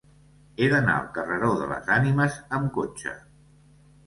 [0.61, 3.15] He d'anar al carreró de les Ànimes amb cotxe.